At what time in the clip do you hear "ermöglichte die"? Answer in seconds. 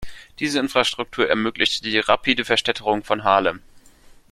1.29-1.99